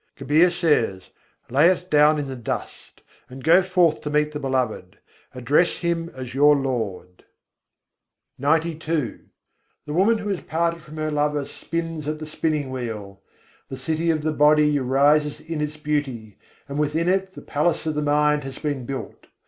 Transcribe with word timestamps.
Kabîr 0.17 0.49
says: 0.49 1.11
"Lay 1.51 1.69
it 1.69 1.91
down 1.91 2.17
in 2.17 2.25
the 2.25 2.35
dust, 2.35 3.03
and 3.29 3.43
go 3.43 3.61
forth 3.61 4.01
to 4.01 4.09
meet 4.09 4.31
the 4.31 4.39
Beloved. 4.39 4.97
Address 5.35 5.75
Him 5.77 6.09
as 6.15 6.33
your 6.33 6.55
Lord." 6.55 7.25
XCII 8.41 8.71
III. 8.71 8.75
110. 8.81 8.81
carkhâ 8.81 8.81
calai 8.81 8.81
surat 8.81 8.81
virahin 8.81 9.19
kâ 9.19 9.21
The 9.85 9.93
woman 9.93 10.17
who 10.17 10.29
is 10.31 10.41
parted 10.41 10.81
from 10.81 10.97
her 10.97 11.11
lover 11.11 11.45
spins 11.45 12.07
at 12.07 12.17
the 12.17 12.25
spinning 12.25 12.71
wheel. 12.71 13.21
The 13.69 13.77
city 13.77 14.09
of 14.09 14.23
the 14.23 14.33
body 14.33 14.79
arises 14.79 15.39
in 15.39 15.61
its 15.61 15.77
beauty; 15.77 16.39
and 16.67 16.79
within 16.79 17.07
it 17.07 17.33
the 17.33 17.43
palace 17.43 17.85
of 17.85 17.93
the 17.93 18.01
mind 18.01 18.43
has 18.43 18.57
been 18.57 18.87
built. 18.87 19.27